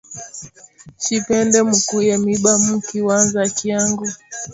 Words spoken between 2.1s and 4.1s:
miba mu kiwanza kyangu